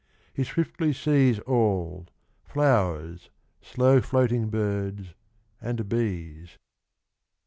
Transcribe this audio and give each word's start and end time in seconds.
He 0.33 0.43
swiftly 0.43 0.93
sees 0.93 1.37
All— 1.41 2.07
flowers, 2.51 3.29
slow 3.61 4.01
floating 4.01 4.49
birds 4.49 5.13
and 5.61 5.87
bees. 5.87 6.57